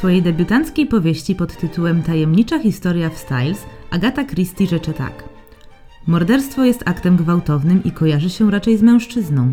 [0.00, 5.24] swojej debiutanckiej powieści pod tytułem Tajemnicza historia w Styles Agata Christie rzecze tak.
[6.06, 9.52] Morderstwo jest aktem gwałtownym i kojarzy się raczej z mężczyzną,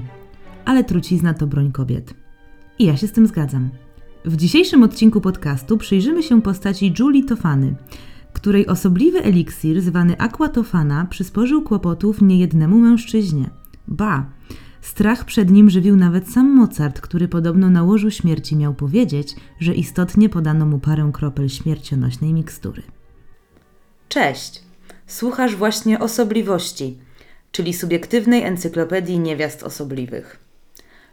[0.66, 2.14] ale trucizna to broń kobiet.
[2.80, 3.70] I ja się z tym zgadzam.
[4.26, 7.76] W dzisiejszym odcinku podcastu przyjrzymy się postaci Julie Tofany,
[8.34, 13.50] której osobliwy eliksir zwany Aquatofana przysporzył kłopotów niejednemu mężczyźnie.
[13.88, 14.26] Ba,
[14.88, 19.74] strach przed nim żywił nawet sam Mozart, który podobno na łożu śmierci miał powiedzieć, że
[19.74, 22.82] istotnie podano mu parę kropel śmiercionośnej mikstury.
[24.10, 24.64] Cześć!
[25.08, 26.98] Słuchasz właśnie Osobliwości,
[27.52, 30.40] czyli subiektywnej encyklopedii niewiast osobliwych.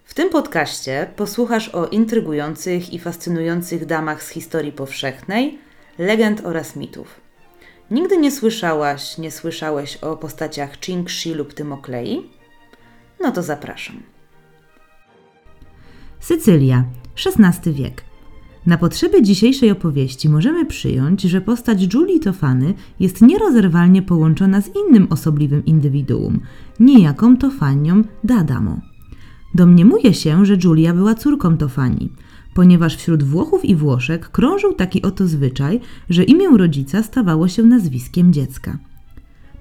[0.05, 5.59] W tym podcaście posłuchasz o intrygujących i fascynujących damach z historii powszechnej,
[5.99, 7.21] legend oraz mitów.
[7.91, 12.31] Nigdy nie słyszałaś, nie słyszałeś o postaciach Ching-Shi lub Tymoklei?
[13.25, 13.97] No to zapraszam.
[16.21, 16.85] Sycylia,
[17.27, 18.05] XVI wiek.
[18.67, 25.07] Na potrzeby dzisiejszej opowieści możemy przyjąć, że postać Julii Tofany jest nierozerwalnie połączona z innym
[25.11, 26.41] osobliwym indywiduum,
[26.81, 28.81] niejaką Tofanią Dadamo.
[29.55, 32.11] Domniemuje się, że Julia była córką Tofani,
[32.55, 38.33] ponieważ wśród Włochów i Włoszek krążył taki oto zwyczaj, że imię rodzica stawało się nazwiskiem
[38.33, 38.79] dziecka.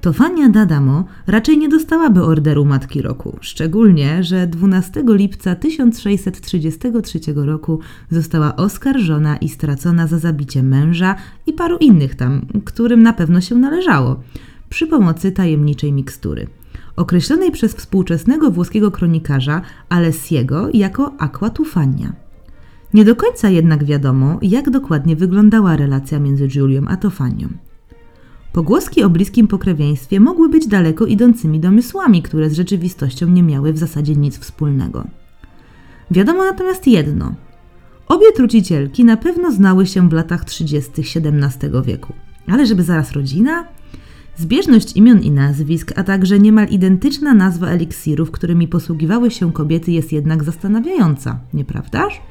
[0.03, 8.55] Tofania Dadamo raczej nie dostałaby orderu Matki Roku, szczególnie, że 12 lipca 1633 roku została
[8.55, 11.15] oskarżona i stracona za zabicie męża
[11.47, 14.19] i paru innych tam, którym na pewno się należało,
[14.69, 16.47] przy pomocy tajemniczej mikstury
[16.95, 22.13] określonej przez współczesnego włoskiego kronikarza Alessiego jako aqua tufania.
[22.93, 27.72] Nie do końca jednak wiadomo, jak dokładnie wyglądała relacja między Julią a Tofanią.
[28.53, 33.77] Pogłoski o bliskim pokrewieństwie mogły być daleko idącymi domysłami, które z rzeczywistością nie miały w
[33.77, 35.07] zasadzie nic wspólnego.
[36.11, 37.35] Wiadomo natomiast jedno.
[38.07, 40.91] Obie trucicielki na pewno znały się w latach 30.
[41.01, 42.13] XVII wieku.
[42.47, 43.67] Ale żeby zaraz rodzina?
[44.37, 50.11] Zbieżność imion i nazwisk, a także niemal identyczna nazwa eliksirów, którymi posługiwały się kobiety, jest
[50.11, 52.21] jednak zastanawiająca, nieprawdaż?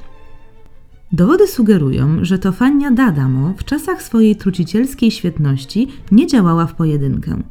[1.13, 7.43] Dowody sugerują, że to Fania Dadamo w czasach swojej trucicielskiej świetności nie działała w pojedynkę.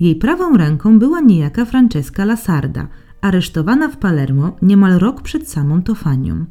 [0.00, 2.88] Jej prawą ręką była niejaka Francesca Lasarda,
[3.20, 6.44] aresztowana w Palermo niemal rok przed samą Tofanią.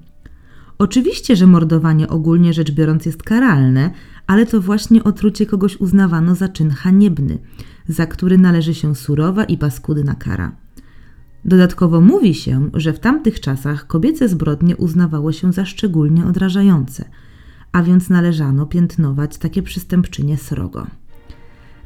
[0.77, 3.91] Oczywiście, że mordowanie ogólnie rzecz biorąc jest karalne,
[4.27, 7.37] ale to właśnie otrucie kogoś uznawano za czyn haniebny,
[7.87, 10.66] za który należy się surowa i paskudna kara.
[11.45, 17.05] Dodatkowo mówi się, że w tamtych czasach kobiece zbrodnie uznawało się za szczególnie odrażające,
[17.71, 20.87] a więc należano piętnować takie przystępczynie srogo.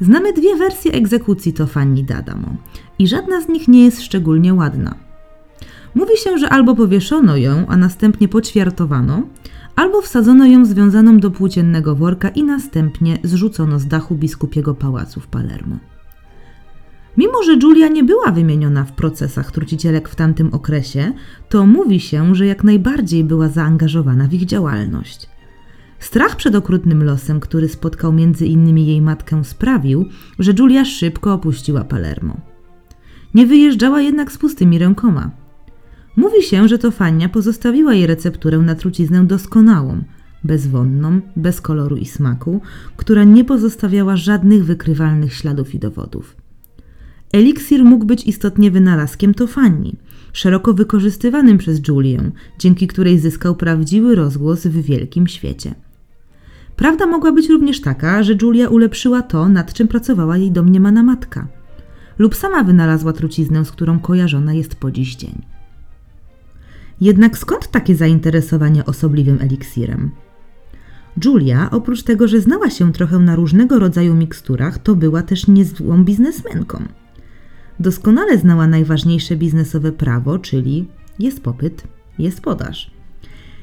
[0.01, 2.55] Znamy dwie wersje egzekucji Tofani Dadamo
[2.99, 4.95] i żadna z nich nie jest szczególnie ładna.
[5.95, 9.23] Mówi się, że albo powieszono ją, a następnie poćwiartowano,
[9.75, 15.27] albo wsadzono ją związaną do płóciennego worka i następnie zrzucono z dachu biskupiego pałacu w
[15.27, 15.77] Palermo.
[17.17, 21.13] Mimo, że Julia nie była wymieniona w procesach trucicielek w tamtym okresie,
[21.49, 25.29] to mówi się, że jak najbardziej była zaangażowana w ich działalność.
[25.99, 30.05] Strach przed okrutnym losem, który spotkał między innymi jej matkę, sprawił,
[30.39, 32.37] że Julia szybko opuściła Palermo.
[33.33, 35.31] Nie wyjeżdżała jednak z pustymi rękoma.
[36.15, 40.03] Mówi się, że to Fania pozostawiła jej recepturę na truciznę doskonałą,
[40.43, 42.61] bezwonną, bez koloru i smaku,
[42.97, 46.40] która nie pozostawiała żadnych wykrywalnych śladów i dowodów.
[47.33, 49.95] Eliksir mógł być istotnie wynalazkiem Tofani,
[50.33, 55.75] szeroko wykorzystywanym przez Julię, dzięki której zyskał prawdziwy rozgłos w wielkim świecie.
[56.75, 61.47] Prawda mogła być również taka, że Julia ulepszyła to, nad czym pracowała jej domniemana matka,
[62.19, 65.41] lub sama wynalazła truciznę, z którą kojarzona jest po dziś dzień.
[67.01, 70.11] Jednak skąd takie zainteresowanie osobliwym eliksirem?
[71.25, 76.03] Julia, oprócz tego, że znała się trochę na różnego rodzaju miksturach, to była też niezłą
[76.03, 76.83] biznesmenką.
[77.81, 80.87] Doskonale znała najważniejsze biznesowe prawo, czyli
[81.19, 81.83] jest popyt,
[82.19, 82.91] jest podaż.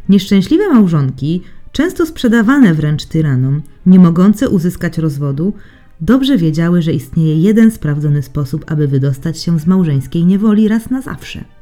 [0.09, 5.53] Nieszczęśliwe małżonki, często sprzedawane wręcz tyranom, nie mogące uzyskać rozwodu,
[6.01, 11.03] dobrze wiedziały, że istnieje jeden sprawdzony sposób, aby wydostać się z małżeńskiej niewoli raz na
[11.03, 11.45] zawsze–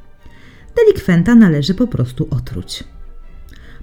[0.76, 2.84] delikwenta należy po prostu otruć.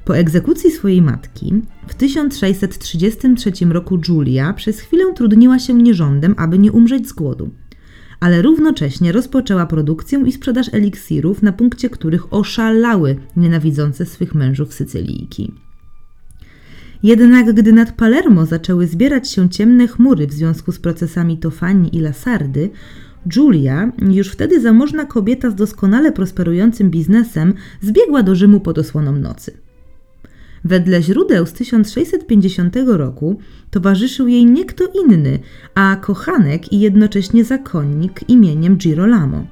[0.05, 1.53] Po egzekucji swojej matki
[1.87, 7.49] w 1633 roku Julia przez chwilę trudniła się nierządem, aby nie umrzeć z głodu,
[8.23, 15.51] ale równocześnie rozpoczęła produkcję i sprzedaż eliksirów, na punkcie których oszalały nienawidzące swych mężów Sycylijki.
[17.03, 21.99] Jednak gdy nad Palermo zaczęły zbierać się ciemne chmury w związku z procesami Tofani i
[21.99, 22.69] Lasardy,
[23.35, 29.62] Julia, już wtedy zamożna kobieta z doskonale prosperującym biznesem, zbiegła do Rzymu pod osłoną nocy.
[30.65, 33.39] Wedle źródeł z 1650 roku
[33.71, 35.39] towarzyszył jej nie kto inny,
[35.75, 39.45] a kochanek i jednocześnie zakonnik imieniem Girolamo,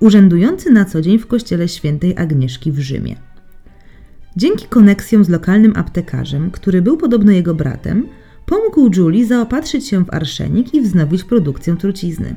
[0.00, 3.16] urzędujący na co dzień w kościele świętej Agnieszki w Rzymie.
[4.36, 8.08] Dzięki koneksjom z lokalnym aptekarzem, który był podobno jego bratem,
[8.46, 12.36] pomógł Julie zaopatrzyć się w arszenik i wznowić produkcję trucizny.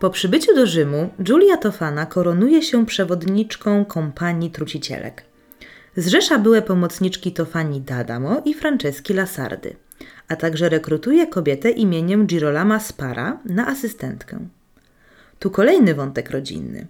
[0.00, 5.27] Po przybyciu do Rzymu Julia Tofana koronuje się przewodniczką kompanii trucicielek.
[5.98, 9.76] Zrzesza były pomocniczki Tofani D'Adamo i Franceski Lasardy,
[10.28, 14.38] a także rekrutuje kobietę imieniem Girolama Spara na asystentkę.
[15.38, 16.86] Tu kolejny wątek rodzinny.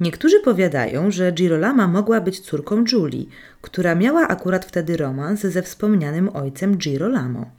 [0.00, 3.28] Niektórzy powiadają, że Girolama mogła być córką Julii,
[3.62, 7.50] która miała akurat wtedy romans ze wspomnianym ojcem Girolamo.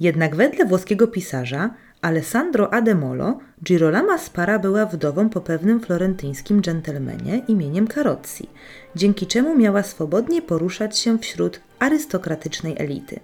[0.00, 7.88] Jednak wedle włoskiego pisarza Alessandro Ademolo, Girolama Spara była wdową po pewnym florentyńskim dżentelmenie imieniem
[7.88, 8.48] Carozzi,
[8.96, 13.20] dzięki czemu miała swobodnie poruszać się wśród arystokratycznej elity.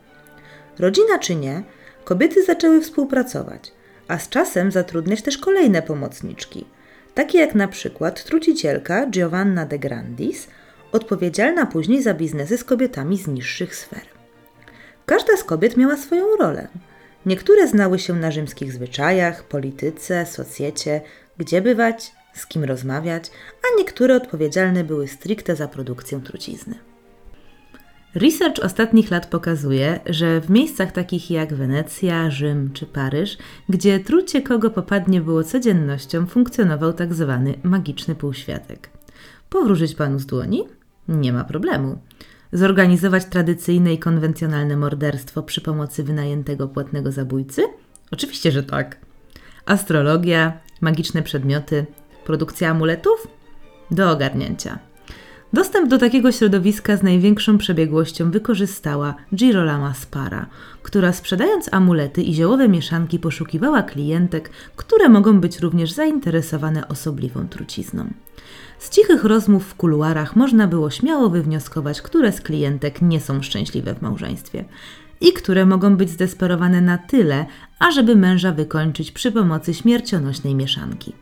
[0.78, 1.62] Rodzina czy nie,
[2.04, 3.72] kobiety zaczęły współpracować,
[4.08, 6.64] a z czasem zatrudniać też kolejne pomocniczki,
[7.14, 10.48] takie jak na przykład trucicielka Giovanna de Grandis,
[10.92, 14.02] odpowiedzialna później za biznesy z kobietami z niższych sfer.
[15.06, 16.68] Każda z kobiet miała swoją rolę–
[17.26, 21.00] Niektóre znały się na rzymskich zwyczajach, polityce, socjecie,
[21.38, 23.30] gdzie bywać, z kim rozmawiać,
[23.62, 26.74] a niektóre odpowiedzialne były stricte za produkcję trucizny.
[28.14, 33.38] Research ostatnich lat pokazuje, że w miejscach takich jak Wenecja, Rzym czy Paryż,
[33.68, 38.90] gdzie trucie kogo popadnie było codziennością, funkcjonował tak zwany magiczny półświatek.
[39.50, 40.64] Powróżyć panu z dłoni?
[41.08, 41.98] Nie ma problemu
[42.52, 47.62] zorganizować tradycyjne i konwencjonalne morderstwo przy pomocy wynajętego płatnego zabójcy?
[48.10, 48.96] Oczywiście, że tak.
[49.66, 51.86] Astrologia, magiczne przedmioty,
[52.24, 53.28] produkcja amuletów?
[53.90, 54.78] Do ogarnięcia.
[55.52, 60.46] Dostęp do takiego środowiska z największą przebiegłością wykorzystała Girolama Spara,
[60.82, 68.10] która sprzedając amulety i ziołowe mieszanki poszukiwała klientek, które mogą być również zainteresowane osobliwą trucizną.
[68.78, 73.94] Z cichych rozmów w kuluarach można było śmiało wywnioskować, które z klientek nie są szczęśliwe
[73.94, 74.64] w małżeństwie
[75.20, 77.46] i które mogą być zdesperowane na tyle,
[77.78, 81.12] ażeby męża wykończyć przy pomocy śmiercionośnej mieszanki.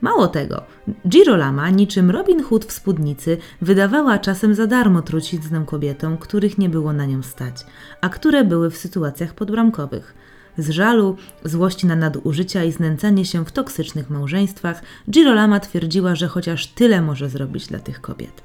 [0.00, 0.62] Mało tego,
[1.08, 6.92] Girolama, niczym Robin Hood w spódnicy, wydawała czasem za darmo truciznę kobietom, których nie było
[6.92, 7.66] na nią stać,
[8.00, 10.14] a które były w sytuacjach podbramkowych–
[10.58, 16.66] z żalu, złości na nadużycia i znęcanie się w toksycznych małżeństwach, Girolama twierdziła, że chociaż
[16.66, 18.42] tyle może zrobić dla tych kobiet.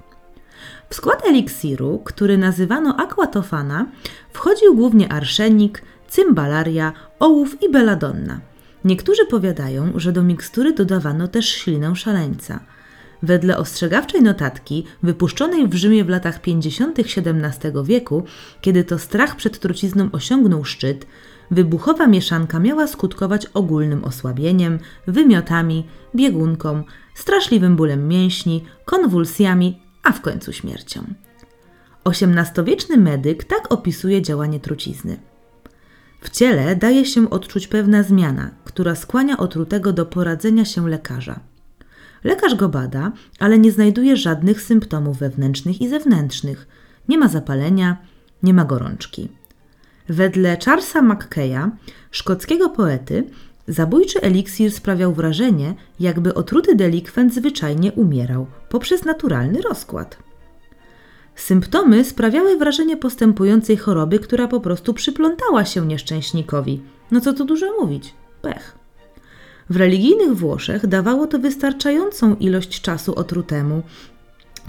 [0.90, 3.86] W skład eliksiru, który nazywano aquatofana,
[4.34, 8.40] wchodził głównie arszenik, cymbalaria, ołów i beladonna.
[8.86, 12.60] Niektórzy powiadają, że do mikstury dodawano też ślinę szaleńca.
[13.24, 17.00] Wedle ostrzegawczej notatki, wypuszczonej w Rzymie w latach 50.
[17.00, 18.24] XVII wieku,
[18.62, 21.06] kiedy to strach przed trucizną osiągnął szczyt,
[21.52, 25.86] wybuchowa mieszanka miała skutkować ogólnym osłabieniem, wymiotami,
[26.16, 26.84] biegunką,
[27.16, 31.04] straszliwym bólem mięśni, konwulsjami, a w końcu śmiercią.
[32.06, 35.18] XVIII-wieczny medyk tak opisuje działanie trucizny.
[36.22, 41.40] W ciele daje się odczuć pewna zmiana, która skłania otrutego do poradzenia się lekarza.
[42.24, 46.68] Lekarz go bada, ale nie znajduje żadnych symptomów wewnętrznych i zewnętrznych.
[47.10, 47.98] Nie ma zapalenia,
[48.44, 49.39] nie ma gorączki.
[50.10, 51.72] Wedle Charlesa Mackeya,
[52.12, 53.24] szkockiego poety,
[53.68, 60.18] zabójczy eliksir sprawiał wrażenie, jakby otruty delikwent zwyczajnie umierał poprzez naturalny rozkład.
[61.36, 66.82] Symptomy sprawiały wrażenie postępującej choroby, która po prostu przyplątała się nieszczęśnikowi.
[67.12, 68.14] No co tu dużo mówić?
[68.42, 68.78] Pech.
[69.70, 73.82] W religijnych Włoszech dawało to wystarczającą ilość czasu otrutemu,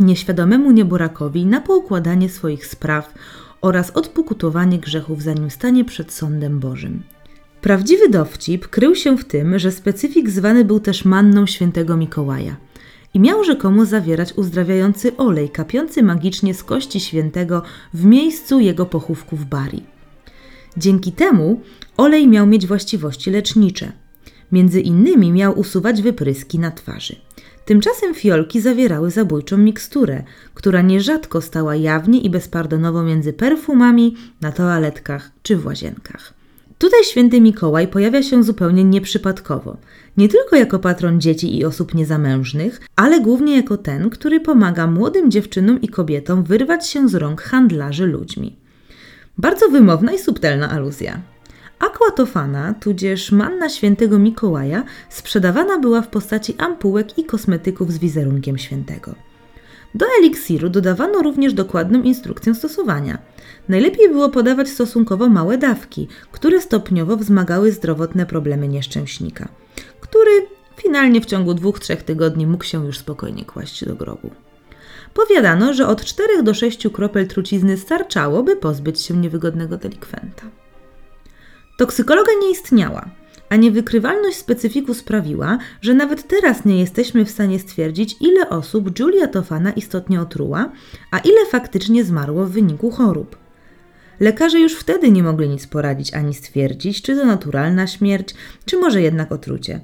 [0.01, 3.15] nieświadomemu nieborakowi na poukładanie swoich spraw,
[3.61, 7.03] oraz odpokutowanie grzechów, zanim stanie przed sądem Bożym.
[7.61, 12.57] Prawdziwy dowcip krył się w tym, że specyfik zwany był też manną świętego Mikołaja
[13.15, 17.63] i miał rzekomo zawierać uzdrawiający olej kapiący magicznie z kości świętego
[17.95, 19.83] w miejscu jego pochówku w Bari.
[20.77, 21.61] Dzięki temu
[21.97, 23.93] olej miał mieć właściwości lecznicze.
[24.53, 27.17] Między innymi miał usuwać wypryski na twarzy.
[27.71, 30.23] Tymczasem fiolki zawierały zabójczą miksturę,
[30.55, 36.35] która nierzadko stała jawnie i bezpardonowo między perfumami, na toaletkach czy w łazienkach.
[36.79, 39.77] Tutaj święty Mikołaj pojawia się zupełnie nieprzypadkowo.
[40.17, 45.31] Nie tylko jako patron dzieci i osób niezamężnych, ale głównie jako ten, który pomaga młodym
[45.31, 48.57] dziewczynom i kobietom wyrwać się z rąk handlarzy ludźmi.
[49.39, 51.21] Bardzo wymowna i subtelna aluzja.
[51.81, 59.15] Aquatofana, tudzież manna świętego Mikołaja, sprzedawana była w postaci ampułek i kosmetyków z wizerunkiem świętego.
[59.95, 63.19] Do eliksiru dodawano również dokładną instrukcję stosowania.
[63.69, 69.49] Najlepiej było podawać stosunkowo małe dawki, które stopniowo wzmagały zdrowotne problemy nieszczęśnika,
[70.01, 70.31] który
[70.77, 74.31] finalnie w ciągu dwóch-trzech tygodni mógł się już spokojnie kłaść do grobu.
[75.15, 80.43] Powiadano, że od 4 do 6 kropel trucizny starczało, by pozbyć się niewygodnego delikwenta.
[81.81, 83.11] Toksykologia nie istniała,
[83.49, 89.27] a niewykrywalność specyfiku sprawiła, że nawet teraz nie jesteśmy w stanie stwierdzić, ile osób Julia
[89.27, 90.73] Tofana istotnie otruła,
[91.11, 93.37] a ile faktycznie zmarło w wyniku chorób.
[94.21, 98.35] Lekarze już wtedy nie mogli nic poradzić ani stwierdzić, czy to naturalna śmierć,
[98.65, 99.81] czy może jednak otrucie.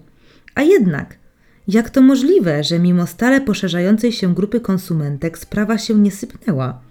[0.54, 1.18] A jednak,
[1.68, 6.85] jak to możliwe, że mimo stale poszerzającej się grupy konsumentek sprawa się nie sypnęła?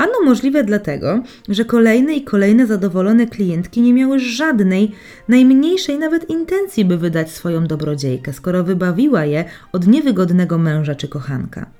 [0.00, 4.92] Ano możliwe dlatego, że kolejne i kolejne zadowolone klientki nie miały żadnej,
[5.28, 11.70] najmniejszej nawet intencji, by wydać swoją dobrodziejkę, skoro wybawiła je od niewygodnego męża czy kochanka.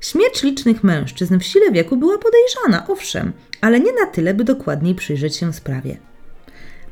[0.00, 4.94] Śmierć licznych mężczyzn w sile wieku była podejrzana, owszem, ale nie na tyle, by dokładniej
[4.94, 5.96] przyjrzeć się sprawie.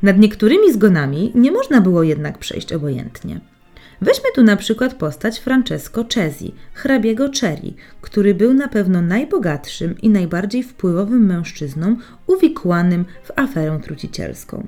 [0.01, 3.54] Nad niektórymi zgonami nie można było jednak przejść obojętnie.
[4.01, 10.09] Weźmy tu na przykład postać Francesco Cesi, hrabiego Cherry, który był na pewno najbogatszym i
[10.09, 11.97] najbardziej wpływowym mężczyzną
[12.27, 14.67] uwikłanym w aferę trucicielską.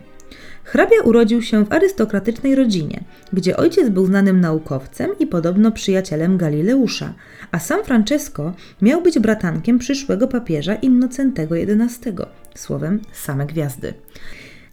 [0.63, 3.03] Hrabia urodził się w arystokratycznej rodzinie,
[3.33, 7.13] gdzie ojciec był znanym naukowcem i podobno przyjacielem Galileusza,
[7.51, 12.09] a sam Francesco miał być bratankiem przyszłego papieża Innocentego XI,
[12.55, 13.93] słowem same gwiazdy.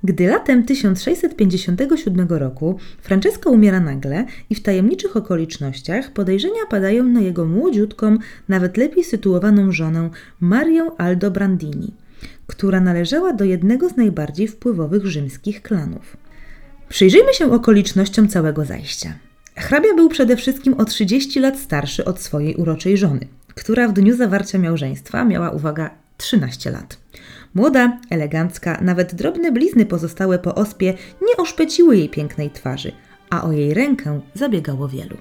[0.05, 7.45] Gdy latem 1657 roku Francesco umiera nagle i w tajemniczych okolicznościach podejrzenia padają na jego
[7.45, 8.19] młodziutką,
[8.49, 11.95] nawet lepiej sytuowaną żonę Marię Aldo Brandini,
[12.47, 16.17] która należała do jednego z najbardziej wpływowych rzymskich klanów.
[16.89, 19.13] Przyjrzyjmy się okolicznościom całego zajścia.
[19.57, 24.17] Hrabia był przede wszystkim o 30 lat starszy od swojej uroczej żony, która w dniu
[24.17, 26.99] zawarcia małżeństwa miała, uwaga, 13 lat.
[27.55, 32.93] Młoda, elegancka, nawet drobne blizny pozostałe po ospie nie oszpeciły jej pięknej twarzy,
[33.31, 35.17] a o jej rękę zabiegało wielu.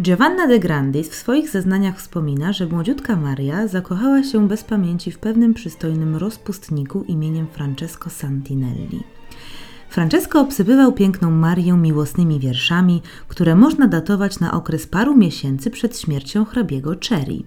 [0.00, 5.18] Giovanna de Grandis w swoich zeznaniach wspomina, że młodziutka Maria zakochała się bez pamięci w
[5.18, 9.02] pewnym przystojnym rozpustniku imieniem Francesco Santinelli.
[9.90, 16.44] Francesco obsypywał piękną Marię miłosnymi wierszami, które można datować na okres paru miesięcy przed śmiercią
[16.44, 17.42] hrabiego Cherry.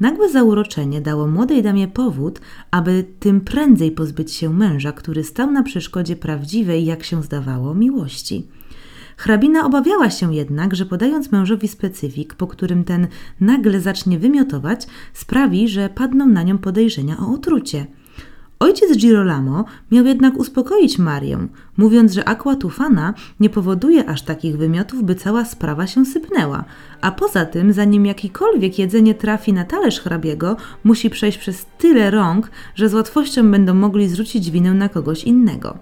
[0.00, 5.62] Nagłe zauroczenie dało młodej damie powód, aby tym prędzej pozbyć się męża, który stał na
[5.62, 8.46] przeszkodzie prawdziwej, jak się zdawało, miłości.
[9.16, 13.06] Hrabina obawiała się jednak, że podając mężowi specyfik, po którym ten
[13.40, 17.86] nagle zacznie wymiotować, sprawi, że padną na nią podejrzenia o otrucie–
[18.58, 21.38] Ojciec Girolamo miał jednak uspokoić Marię,
[21.76, 26.64] mówiąc, że aqua tufana nie powoduje aż takich wymiotów, by cała sprawa się sypnęła,
[27.00, 32.50] a poza tym, zanim jakikolwiek jedzenie trafi na talerz hrabiego, musi przejść przez tyle rąk,
[32.74, 35.78] że z łatwością będą mogli zrzucić winę na kogoś innego.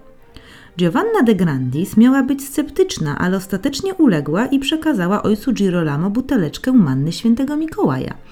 [0.77, 7.11] Giovanna de Grandis miała być sceptyczna, ale ostatecznie uległa i przekazała ojcu Girolamo buteleczkę manny
[7.11, 8.13] świętego Mikołaja–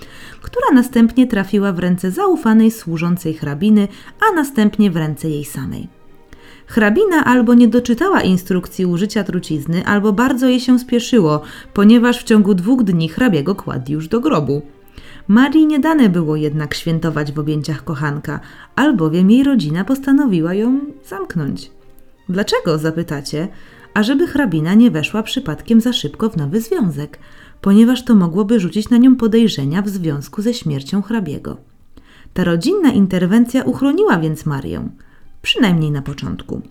[0.43, 3.88] która następnie trafiła w ręce zaufanej służącej hrabiny,
[4.19, 5.88] a następnie w ręce jej samej.
[6.67, 11.41] Hrabina albo nie doczytała instrukcji użycia trucizny, albo bardzo jej się spieszyło,
[11.73, 14.62] ponieważ w ciągu dwóch dni hrabiego kładł już do grobu.
[15.27, 18.39] Marii nie dane było jednak świętować w objęciach kochanka,
[18.75, 21.71] albowiem jej rodzina postanowiła ją zamknąć.
[22.29, 23.47] Dlaczego, zapytacie?
[23.93, 27.19] Ażeby hrabina nie weszła przypadkiem za szybko w nowy związek–
[27.63, 31.58] ponieważ to mogłoby rzucić na nią podejrzenia w związku ze śmiercią hrabiego.
[32.34, 34.89] Ta rodzinna interwencja uchroniła więc Marię,
[35.41, 36.62] przynajmniej na początku.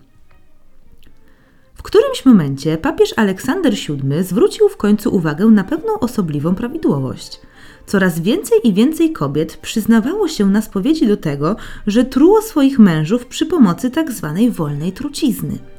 [1.75, 7.41] W którymś momencie papież Aleksander VII zwrócił w końcu uwagę na pewną osobliwą prawidłowość.
[7.85, 11.55] Coraz więcej i więcej kobiet przyznawało się na spowiedzi do tego,
[11.87, 14.33] że truło swoich mężów przy pomocy tzw.
[14.35, 15.57] Tak wolnej trucizny–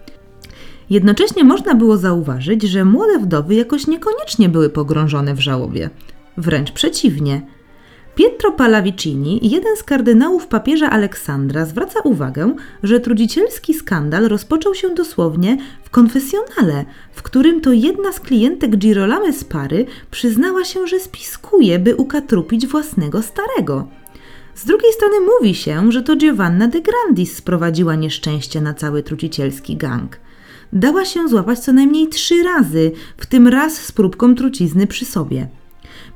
[0.91, 5.91] Jednocześnie można było zauważyć, że młode wdowy jakoś niekoniecznie były pogrążone w żałobie.
[6.37, 7.43] Wręcz przeciwnie.
[8.15, 15.57] Pietro Pallavicini, jeden z kardynałów papieża Aleksandra, zwraca uwagę, że trudzicielski skandal rozpoczął się dosłownie
[15.85, 21.79] w konfesjonale, w którym to jedna z klientek Girolamy z pary przyznała się, że spiskuje,
[21.79, 23.89] by ukatrupić własnego starego.
[24.55, 29.77] Z drugiej strony mówi się, że to Giovanna de Grandis sprowadziła nieszczęście na cały trucicielski
[29.77, 30.24] gang
[30.75, 35.49] dała się złapać co najmniej trzy razy, w tym raz z próbką trucizny przy sobie.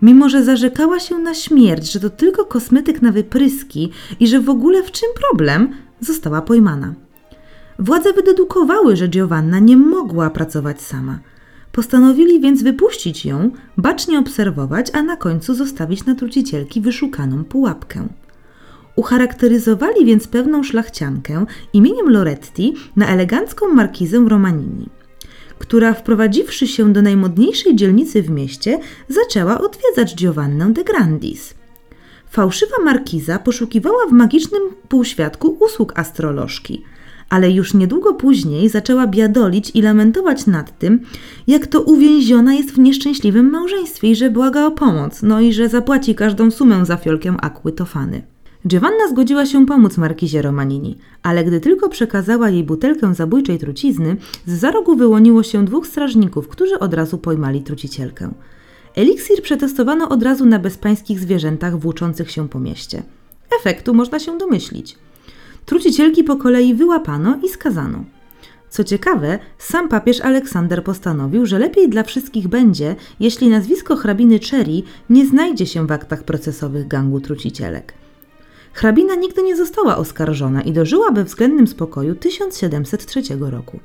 [0.03, 4.51] Mimo, że zarzekała się na śmierć, że to tylko kosmetyk na wypryski i że w
[4.51, 6.95] ogóle w czym problem, została pojmana.
[7.79, 11.19] Władze wydedukowały, że Giovanna nie mogła pracować sama.
[11.73, 18.09] Postanowili więc wypuścić ją, bacznie obserwować, a na końcu zostawić na trucicielki wyszukaną pułapkę.
[18.99, 24.89] Ucharakteryzowali więc pewną szlachciankę imieniem Loretti na elegancką markizę Romanini,
[25.59, 28.79] która wprowadziwszy się do najmodniejszej dzielnicy w mieście,
[29.09, 31.55] zaczęła odwiedzać Giovannę de Grandis.
[32.31, 36.83] Fałszywa markiza poszukiwała w magicznym półświadku usług astrolożki,
[37.29, 41.01] ale już niedługo później zaczęła biadolić i lamentować nad tym,
[41.47, 45.69] jak to uwięziona jest w nieszczęśliwym małżeństwie i że błaga o pomoc, no i że
[45.69, 48.38] zapłaci każdą sumę za fiolkę akły tofany.
[48.67, 54.53] Giovanna zgodziła się pomóc markizie Romanini, ale gdy tylko przekazała jej butelkę zabójczej trucizny, z
[54.53, 58.31] za rogu wyłoniło się dwóch strażników, którzy od razu pojmali trucicielkę.
[58.95, 63.03] Eliksir przetestowano od razu na bezpańskich zwierzętach włóczących się po mieście.
[63.61, 64.99] Efektu można się domyślić.
[65.67, 68.05] Trucicielki po kolei wyłapano i skazano.
[68.71, 74.83] Co ciekawe, sam papież Aleksander postanowił, że lepiej dla wszystkich będzie, jeśli nazwisko hrabiny Cherry
[75.11, 78.08] nie znajdzie się w aktach procesowych gangu trucicielek.
[78.79, 83.81] Hrabina nigdy nie została oskarżona i dożyła we względnym spokoju 1703 roku.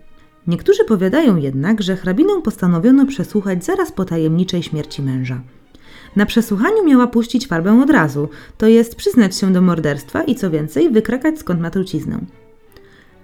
[0.48, 5.42] Niektórzy powiadają jednak, że hrabinę postanowiono przesłuchać zaraz po tajemniczej śmierci męża.
[6.16, 10.50] Na przesłuchaniu miała puścić farbę od razu, to jest przyznać się do morderstwa i co
[10.50, 12.20] więcej, wykrakać skąd ma truciznę.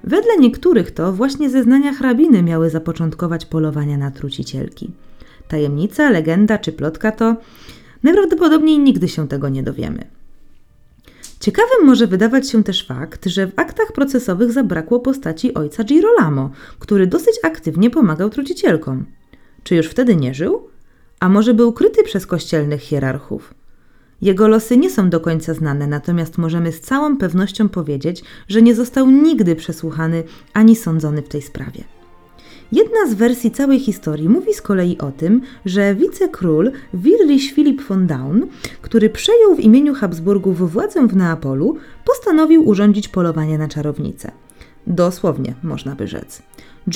[0.04, 4.92] Wedle niektórych to właśnie zeznania hrabiny miały zapoczątkować polowania na trucicielki.
[5.48, 7.36] Tajemnica, legenda czy plotka to
[8.04, 10.19] najprawdopodobniej nigdy się tego nie dowiemy.
[11.40, 17.08] Ciekawym może wydawać się też fakt, że w aktach procesowych zabrakło postaci ojca Girolamo, który
[17.08, 19.06] dosyć aktywnie pomagał trucicielkom.
[19.64, 20.68] Czy już wtedy nie żył?
[21.20, 23.54] A może był kryty przez kościelnych hierarchów?
[24.22, 28.76] Jego losy nie są do końca znane, natomiast możemy z całą pewnością powiedzieć, że nie
[28.76, 31.99] został nigdy przesłuchany ani sądzony w tej sprawie.
[32.72, 38.08] Jedna z wersji całej historii mówi z kolei o tym, że wicekról Wirlich Philip von
[38.08, 38.48] Daun,
[38.82, 44.32] który przejął w imieniu Habsburgów władzę w Neapolu, postanowił urządzić polowanie na czarownicę.
[44.88, 46.42] Dosłownie, można by rzec.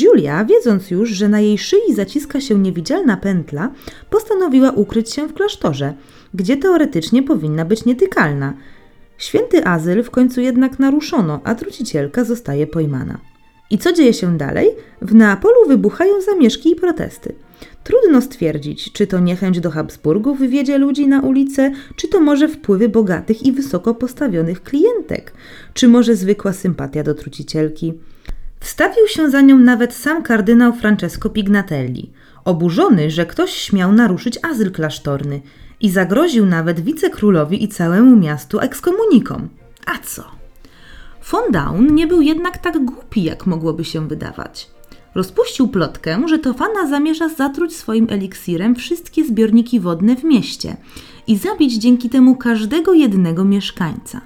[0.01, 3.71] Julia, wiedząc już, że na jej szyi zaciska się niewidzialna pętla,
[4.09, 5.93] postanowiła ukryć się w klasztorze,
[6.33, 8.53] gdzie teoretycznie powinna być nietykalna.
[9.17, 13.32] Święty azyl w końcu jednak naruszono, a trucicielka zostaje pojmana.
[13.73, 14.69] I co dzieje się dalej?
[15.01, 17.35] W Neapolu wybuchają zamieszki i protesty.
[17.83, 22.89] Trudno stwierdzić, czy to niechęć do Habsburgów wiedzie ludzi na ulicę, czy to może wpływy
[22.89, 25.33] bogatych i wysoko postawionych klientek,
[25.73, 27.93] czy może zwykła sympatia do trucicielki.
[28.59, 32.11] Wstawił się za nią nawet sam kardynał Francesco Pignatelli,
[32.45, 35.41] oburzony, że ktoś śmiał naruszyć azyl klasztorny
[35.81, 39.47] i zagroził nawet wicekrólowi i całemu miastu ekskomuniką.
[39.85, 40.42] A co?
[41.31, 44.69] Von Daun nie był jednak tak głupi, jak mogłoby się wydawać.
[45.15, 50.77] Rozpuścił plotkę, że Tofana zamierza zatruć swoim eliksirem wszystkie zbiorniki wodne w mieście
[51.27, 54.21] i zabić dzięki temu każdego jednego mieszkańca.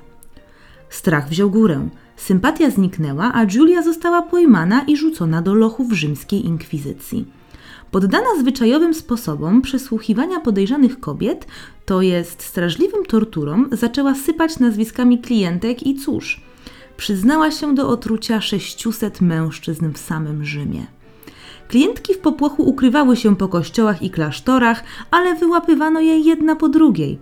[0.89, 7.25] Strach wziął górę, sympatia zniknęła, a Julia została pojmana i rzucona do lochów rzymskiej inkwizycji.
[7.91, 11.47] Poddana zwyczajowym sposobom przesłuchiwania podejrzanych kobiet,
[11.85, 16.41] to jest strażliwym torturom, zaczęła sypać nazwiskami klientek i cóż–
[16.97, 20.87] przyznała się do otrucia 600 mężczyzn w samym Rzymie.
[21.67, 27.19] Klientki w popłochu ukrywały się po kościołach i klasztorach, ale wyłapywano je jedna po drugiej.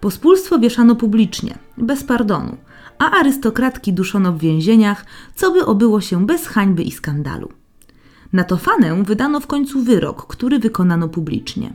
[0.00, 2.56] Pospólstwo wieszano publicznie, bez pardonu,
[2.98, 7.48] a arystokratki duszono w więzieniach, co by obyło się bez hańby i skandalu.
[8.32, 11.72] Na Tofanę wydano w końcu wyrok, który wykonano publicznie.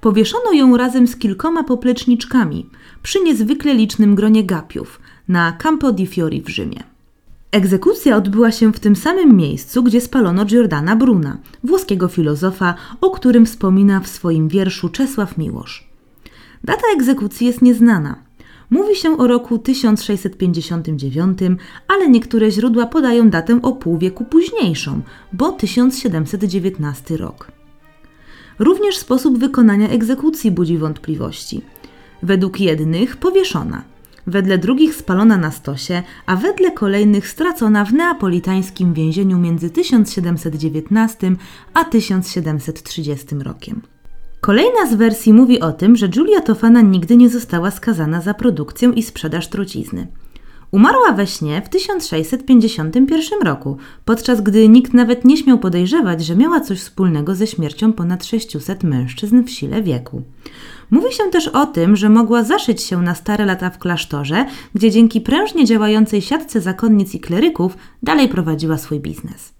[0.00, 2.70] Powieszono ją razem z kilkoma popleczniczkami
[3.02, 6.82] przy niezwykle licznym gronie gapiów, na Campo di Fiori w Rzymie.
[7.52, 13.46] Egzekucja odbyła się w tym samym miejscu, gdzie spalono Giordana Bruna, włoskiego filozofa, o którym
[13.46, 15.88] wspomina w swoim wierszu Czesław Miłosz.
[16.64, 18.16] Data egzekucji jest nieznana.
[18.70, 21.38] Mówi się o roku 1659,
[21.88, 25.00] ale niektóre źródła podają datę o pół wieku późniejszą,
[25.32, 27.52] bo 1719 rok.
[28.58, 31.62] Również sposób wykonania egzekucji budzi wątpliwości.
[32.22, 33.82] Według jednych powieszona–
[34.26, 41.36] wedle drugich spalona na stosie, a wedle kolejnych stracona w neapolitańskim więzieniu między 1719
[41.74, 43.82] a 1730 rokiem.
[44.40, 48.92] Kolejna z wersji mówi o tym, że Giulia Tofana nigdy nie została skazana za produkcję
[48.96, 50.06] i sprzedaż trucizny.
[50.74, 56.60] Umarła we śnie w 1651 roku, podczas gdy nikt nawet nie śmiał podejrzewać, że miała
[56.60, 60.22] coś wspólnego ze śmiercią ponad 600 mężczyzn w sile wieku.
[60.90, 64.90] Mówi się też o tym, że mogła zaszyć się na stare lata w klasztorze, gdzie
[64.90, 69.52] dzięki prężnie działającej siatce zakonnic i kleryków dalej prowadziła swój biznes.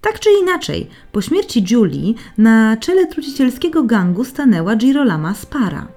[0.00, 5.95] Tak czy inaczej, po śmierci Julie na czele trucicielskiego gangu stanęła Girolama Spara.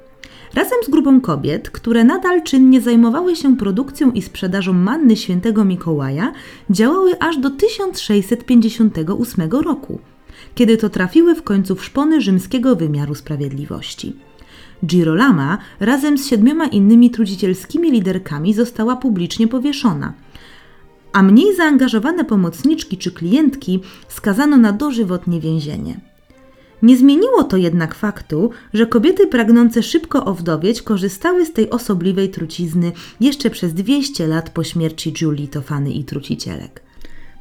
[0.54, 6.32] Razem z grupą kobiet, które nadal czynnie zajmowały się produkcją i sprzedażą manny świętego Mikołaja,
[6.70, 10.00] działały aż do 1658 roku,
[10.56, 14.16] kiedy to trafiły w końcu w szpony rzymskiego wymiaru sprawiedliwości.
[14.86, 20.14] Girolama razem z siedmioma innymi trucicielskimi liderkami została publicznie powieszona,
[21.14, 26.09] a mniej zaangażowane pomocniczki czy klientki skazano na dożywotnie więzienie.
[26.82, 32.92] Nie zmieniło to jednak faktu, że kobiety pragnące szybko owdowieć korzystały z tej osobliwej trucizny
[33.20, 36.82] jeszcze przez 200 lat po śmierci Julii Tofany i trucicielek.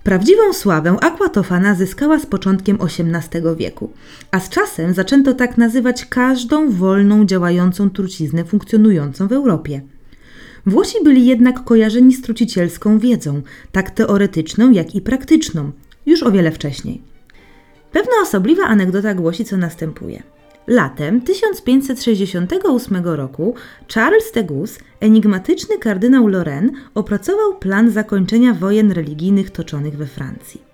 [0.03, 3.90] Prawdziwą sławę Aquatofana zyskała z początkiem XVIII wieku,
[4.31, 9.81] a z czasem zaczęto tak nazywać każdą wolną działającą truciznę funkcjonującą w Europie.
[10.66, 15.72] Włosi byli jednak kojarzeni z trucicielską wiedzą, tak teoretyczną, jak i praktyczną,
[16.07, 17.17] już o wiele wcześniej.
[17.92, 20.22] Pewna osobliwa anegdota głosi, co następuje.
[20.66, 23.55] Latem 1568 roku
[23.94, 30.67] Charles Tegus, enigmatyczny kardynał Lorraine, opracował plan zakończenia wojen religijnych toczonych we Francji.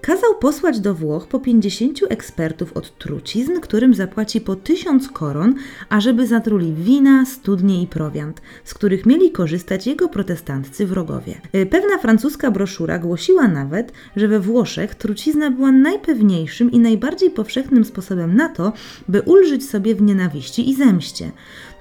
[0.00, 5.54] Kazał posłać do Włoch po 50 ekspertów od trucizn, którym zapłaci po 1000 koron,
[5.88, 11.40] ażeby zatruli wina, studnie i prowiant, z których mieli korzystać jego protestanccy wrogowie.
[11.54, 17.84] Y, pewna francuska broszura głosiła nawet, że we Włoszech trucizna była najpewniejszym i najbardziej powszechnym
[17.84, 18.72] sposobem na to,
[19.08, 21.30] by ulżyć sobie w nienawiści i zemście.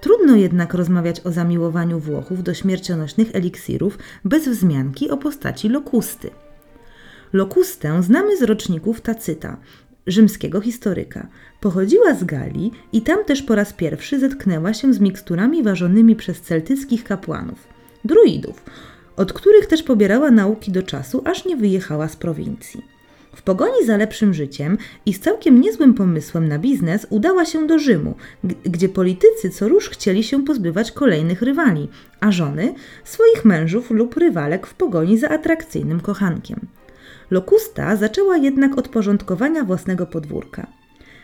[0.02, 6.30] Trudno jednak rozmawiać o zamiłowaniu Włochów do śmiercionośnych eliksirów bez wzmianki o postaci lokusty.
[7.34, 9.58] Lokustę znamy z roczników Tacyta,
[10.08, 11.28] rzymskiego historyka.
[11.62, 16.42] Pochodziła z Galii i tam też po raz pierwszy zetknęła się z miksturami ważonymi przez
[16.42, 17.68] celtyckich kapłanów,
[18.06, 18.64] druidów,
[19.16, 22.98] od których też pobierała nauki do czasu, aż nie wyjechała z prowincji.
[23.36, 27.80] W pogoni za lepszym życiem i z całkiem niezłym pomysłem na biznes udała się do
[27.80, 28.16] Rzymu,
[28.64, 34.68] gdzie politycy co róż chcieli się pozbywać kolejnych rywali, a żony swoich mężów lub rywalek
[34.68, 36.60] w pogoni za atrakcyjnym kochankiem.
[37.32, 40.68] Lokusta zaczęła jednak od porządkowania własnego podwórka.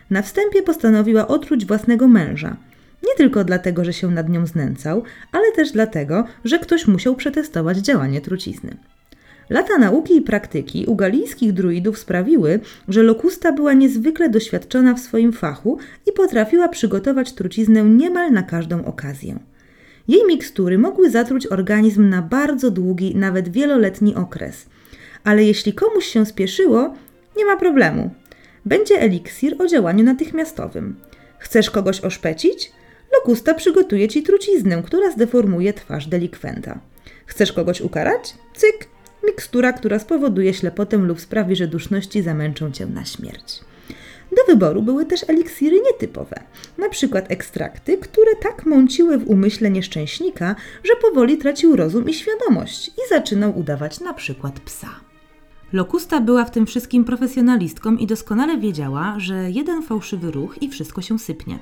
[0.09, 2.57] Na wstępie postanowiła otruć własnego męża.
[3.03, 7.77] Nie tylko dlatego, że się nad nią znęcał, ale też dlatego, że ktoś musiał przetestować
[7.77, 8.77] działanie trucizny.
[9.49, 15.33] Lata nauki i praktyki u galijskich druidów sprawiły, że Lokusta była niezwykle doświadczona w swoim
[15.33, 19.39] fachu i potrafiła przygotować truciznę niemal na każdą okazję.
[20.07, 24.65] Jej mikstury mogły zatruć organizm na bardzo długi, nawet wieloletni okres–
[25.23, 26.93] ale jeśli komuś się spieszyło,
[27.37, 28.09] nie ma problemu.
[28.65, 30.95] Będzie eliksir o działaniu natychmiastowym.
[31.39, 32.71] Chcesz kogoś oszpecić?
[33.13, 36.79] Lokusta przygotuje ci truciznę, która zdeformuje twarz delikwenta.
[37.25, 38.33] Chcesz kogoś ukarać?
[38.55, 38.87] Cyk!
[39.23, 43.61] Mikstura, która spowoduje ślepotę lub sprawi, że duszności zamęczą cię na śmierć.
[44.31, 46.43] Do wyboru były też eliksiry nietypowe,
[46.77, 52.87] na przykład ekstrakty, które tak mąciły w umyśle nieszczęśnika, że powoli tracił rozum i świadomość
[52.87, 55.12] i zaczynał udawać na przykład psa.
[55.73, 61.01] Lokusta była w tym wszystkim profesjonalistką i doskonale wiedziała, że jeden fałszywy ruch i wszystko
[61.01, 61.59] się sypnie.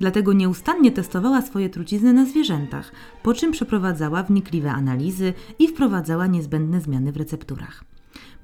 [0.00, 6.80] Dlatego nieustannie testowała swoje trucizny na zwierzętach, po czym przeprowadzała wnikliwe analizy i wprowadzała niezbędne
[6.80, 7.84] zmiany w recepturach.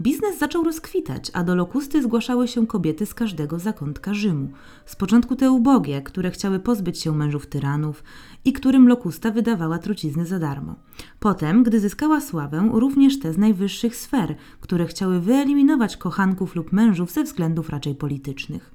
[0.00, 4.48] Biznes zaczął rozkwitać, a do Lokusty zgłaszały się kobiety z każdego zakątka Rzymu.
[4.86, 8.04] Z początku te ubogie, które chciały pozbyć się mężów tyranów
[8.44, 10.74] i którym Lokusta wydawała trucizny za darmo.
[11.20, 17.10] Potem, gdy zyskała sławę, również te z najwyższych sfer, które chciały wyeliminować kochanków lub mężów
[17.10, 18.74] ze względów raczej politycznych.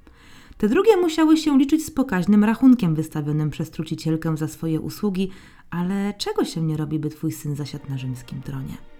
[0.58, 5.30] Te drugie musiały się liczyć z pokaźnym rachunkiem wystawionym przez trucicielkę za swoje usługi,
[5.70, 8.91] ale czego się nie robi, by twój syn zasiadł na rzymskim tronie?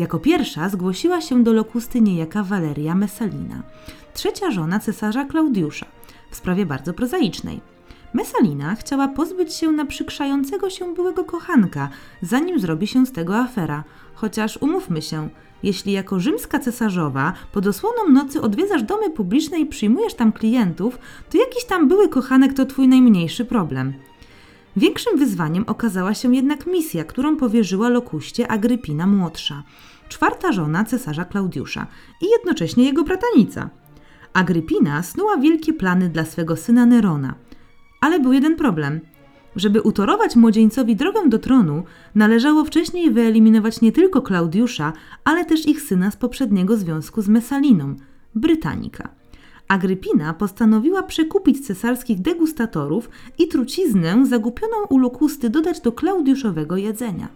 [0.00, 3.62] Jako pierwsza zgłosiła się do Lokusty niejaka Waleria Messalina,
[4.14, 5.86] trzecia żona cesarza Klaudiusza,
[6.30, 7.60] w sprawie bardzo prozaicznej.
[8.14, 11.88] Messalina chciała pozbyć się naprzykrzającego się byłego kochanka,
[12.22, 13.84] zanim zrobi się z tego afera,
[14.14, 15.28] chociaż umówmy się,
[15.62, 20.98] jeśli jako rzymska cesarzowa pod osłoną nocy odwiedzasz domy publiczne i przyjmujesz tam klientów,
[21.30, 23.92] to jakiś tam były kochanek to twój najmniejszy problem.
[24.76, 29.62] Większym wyzwaniem okazała się jednak misja, którą powierzyła Lokuście Agrypina młodsza,
[30.10, 31.86] czwarta żona cesarza Klaudiusza
[32.22, 33.70] i jednocześnie jego bratanica.
[34.32, 37.34] Agrypina snuła wielkie plany dla swego syna Nerona.
[38.00, 39.00] Ale był jeden problem.
[39.56, 41.82] Żeby utorować młodzieńcowi drogę do tronu,
[42.14, 44.92] należało wcześniej wyeliminować nie tylko Klaudiusza,
[45.24, 47.96] ale też ich syna z poprzedniego związku z Mesaliną,
[48.34, 49.08] Brytanika.
[49.68, 57.28] Agrypina postanowiła przekupić cesarskich degustatorów i truciznę zagupioną u Lokusty dodać do klaudiuszowego jedzenia.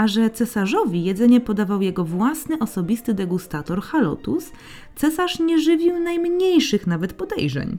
[0.00, 4.52] A że cesarzowi jedzenie podawał jego własny osobisty degustator Halotus,
[4.96, 7.78] cesarz nie żywił najmniejszych nawet podejrzeń.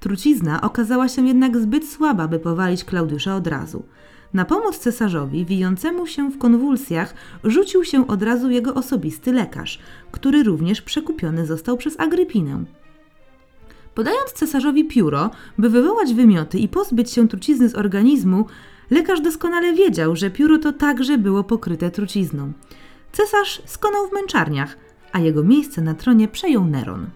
[0.00, 3.82] Trucizna okazała się jednak zbyt słaba, by powalić Klaudiusza od razu.
[4.34, 9.78] Na pomoc cesarzowi, wijącemu się w konwulsjach, rzucił się od razu jego osobisty lekarz,
[10.12, 12.64] który również przekupiony został przez Agrypinę.
[13.94, 18.46] Podając cesarzowi pióro, by wywołać wymioty i pozbyć się trucizny z organizmu,
[18.90, 22.52] lekarz doskonale wiedział, że pióro to także było pokryte trucizną.
[23.12, 24.76] Cesarz skonał w męczarniach,
[25.12, 27.06] a jego miejsce na tronie przejął Neron.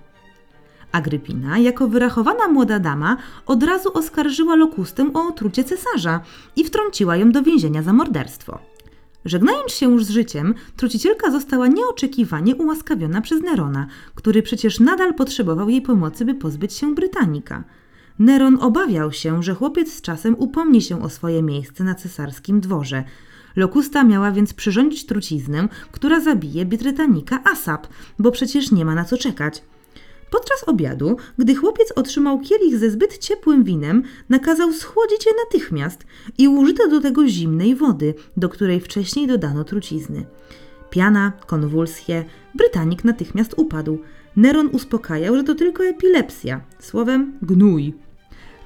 [0.92, 6.20] Agrypina, jako wyrachowana młoda dama, od razu oskarżyła Lokustę o otrucie cesarza
[6.56, 8.58] i wtrąciła ją do więzienia za morderstwo.
[9.24, 15.68] Żegnając się już z życiem, trucicielka została nieoczekiwanie ułaskawiona przez Nerona, który przecież nadal potrzebował
[15.68, 17.64] jej pomocy, by pozbyć się Brytanika.
[18.18, 23.04] Neron obawiał się, że chłopiec z czasem upomni się o swoje miejsce na cesarskim dworze.
[23.56, 27.86] Lokusta miała więc przyrządzić truciznę, która zabije Brytanika ASAP,
[28.18, 29.62] bo przecież nie ma na co czekać.
[30.30, 36.04] Podczas obiadu, gdy chłopiec otrzymał kielich ze zbyt ciepłym winem, nakazał schłodzić je natychmiast
[36.38, 40.26] i użyto do tego zimnej wody, do której wcześniej dodano trucizny.
[40.90, 43.98] Piana, konwulsje, Brytanik natychmiast upadł.
[44.36, 48.07] Neron uspokajał, że to tylko epilepsja, słowem gnój.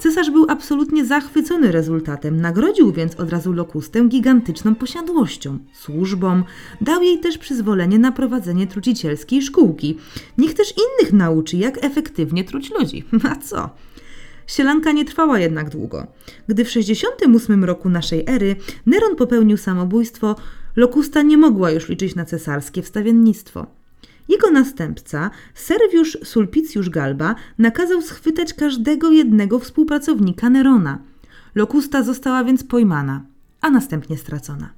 [0.03, 6.43] Cesarz był absolutnie zachwycony rezultatem, nagrodził więc od razu Lokustę gigantyczną posiadłością, służbą,
[6.81, 9.99] dał jej też przyzwolenie na prowadzenie trucicielskiej szkółki.
[10.39, 13.05] Niech też innych nauczy, jak efektywnie truć ludzi.
[13.31, 13.71] A co?
[14.47, 16.07] Sielanka nie trwała jednak długo.
[16.49, 20.37] Gdy w 68 roku naszej ery Neron popełnił samobójstwo,
[20.77, 23.82] Lokusta nie mogła już liczyć na cesarskie wstawiennictwo.
[24.33, 30.99] Jego następca, Serviusz Sulpicjusz Galba, nakazał schwytać każdego jednego współpracownika Nerona.
[31.55, 33.25] Lokusta została więc pojmana,
[33.61, 34.71] a następnie stracona.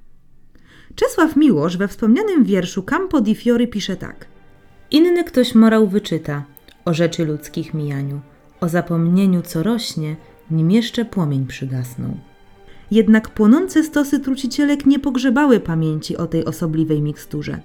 [0.95, 4.27] Czesław Miłosz we wspomnianym wierszu Campo di Fiori pisze tak.
[4.91, 6.45] Inny ktoś morał wyczyta
[6.85, 8.21] o rzeczy ludzkich mijaniu,
[8.61, 10.17] o zapomnieniu co rośnie,
[10.51, 12.17] nim jeszcze płomień przygasnął.
[12.91, 17.61] Jednak płonące stosy trucicielek nie pogrzebały pamięci o tej osobliwej miksturze.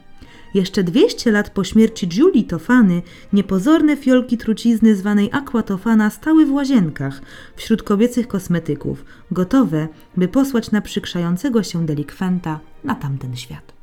[0.53, 3.01] Jeszcze 200 lat po śmierci Giulii Tofany
[3.33, 7.21] niepozorne fiolki trucizny zwanej aquatofana stały w łazienkach
[7.55, 13.78] wśród kobiecych kosmetyków, gotowe, by posłać naprzykrzającego się delikwenta na tamten świat.